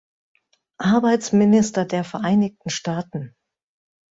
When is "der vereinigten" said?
1.85-2.71